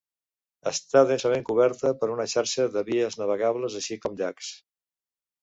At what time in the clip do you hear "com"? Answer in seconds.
4.07-4.19